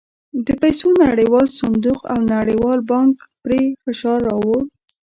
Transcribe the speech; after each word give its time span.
د 0.45 0.47
پیسو 0.61 0.87
نړیوال 1.05 1.47
صندوق 1.59 2.01
او 2.13 2.19
نړیوال 2.35 2.79
بانک 2.91 3.15
پرې 3.43 3.61
فشار 3.83 4.19
راووړ. 4.29 4.61